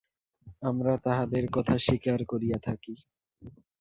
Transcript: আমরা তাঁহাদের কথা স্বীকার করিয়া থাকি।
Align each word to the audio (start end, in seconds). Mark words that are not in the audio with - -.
আমরা 0.61 0.93
তাঁহাদের 0.97 1.43
কথা 1.51 1.75
স্বীকার 1.77 2.19
করিয়া 2.25 2.57
থাকি। 2.63 2.93